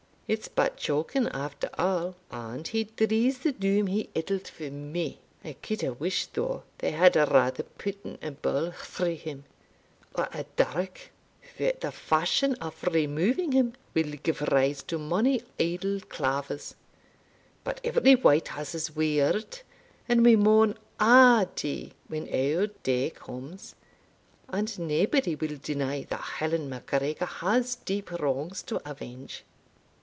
it's 0.33 0.47
but 0.47 0.77
choking 0.77 1.27
after 1.33 1.69
a', 1.77 2.13
and 2.31 2.69
he 2.69 2.85
drees 2.85 3.39
the 3.39 3.51
doom 3.51 3.87
he 3.87 4.09
ettled 4.15 4.47
for 4.47 4.71
me. 4.71 5.19
I 5.43 5.57
could 5.61 5.81
have 5.81 5.99
wished, 5.99 6.35
though, 6.35 6.63
they 6.77 6.91
had 6.91 7.17
rather 7.17 7.63
putten 7.63 8.17
a 8.21 8.31
ball 8.31 8.71
through 8.71 9.15
him, 9.17 9.43
or 10.15 10.29
a 10.31 10.45
dirk; 10.55 11.11
for 11.57 11.73
the 11.77 11.91
fashion 11.91 12.55
of 12.61 12.81
removing 12.85 13.51
him 13.51 13.73
will 13.93 14.13
give 14.23 14.39
rise 14.43 14.81
to 14.83 14.97
mony 14.97 15.41
idle 15.59 15.99
clavers 15.99 16.75
But 17.65 17.81
every 17.83 18.15
wight 18.15 18.47
has 18.47 18.71
his 18.71 18.95
weird, 18.95 19.59
and 20.07 20.23
we 20.23 20.37
maun 20.37 20.77
a' 20.97 21.47
dee 21.57 21.91
when 22.07 22.29
our 22.33 22.67
day 22.67 23.09
comes 23.09 23.75
And 24.47 24.69
naebody 24.79 25.35
will 25.35 25.57
deny 25.61 26.03
that 26.05 26.21
Helen 26.39 26.69
MacGregor 26.69 27.25
has 27.41 27.75
deep 27.75 28.11
wrongs 28.11 28.61
to 28.63 28.79
avenge." 28.89 29.43